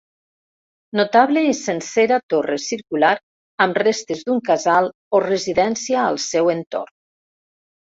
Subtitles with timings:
[0.99, 3.11] Notable i sencera torre circular,
[3.67, 6.95] amb restes d'un casal o residència al seu entorn.